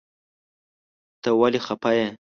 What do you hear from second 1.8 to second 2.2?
یی؟